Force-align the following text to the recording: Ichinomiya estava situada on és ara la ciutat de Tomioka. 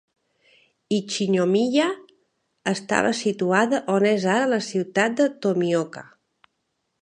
Ichinomiya 0.95 1.85
estava 2.73 3.11
situada 3.19 3.83
on 3.97 4.07
és 4.13 4.27
ara 4.37 4.49
la 4.55 4.61
ciutat 4.73 5.21
de 5.21 5.29
Tomioka. 5.45 6.05